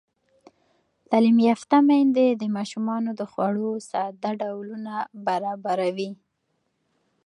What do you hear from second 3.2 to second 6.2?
خوړو ساده ډولونه برابروي.